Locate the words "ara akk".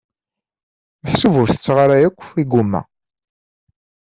1.83-2.21